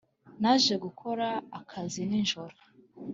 Naje 0.41 0.73
gukora 0.85 1.27
akazi 1.59 2.01
nijoro 2.09 2.55